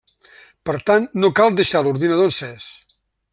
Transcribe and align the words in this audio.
Per 0.69 0.73
tant, 0.89 1.05
no 1.25 1.31
cal 1.41 1.59
deixar 1.59 1.83
l'ordinador 1.89 2.31
encès. 2.31 2.67